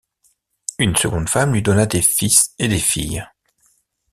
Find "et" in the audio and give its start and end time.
2.57-2.67